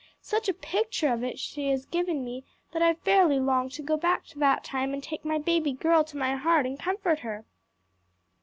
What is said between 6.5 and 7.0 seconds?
and